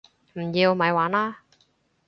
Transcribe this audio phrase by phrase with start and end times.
[0.33, 0.73] 唔要！
[0.73, 1.43] 咪玩啦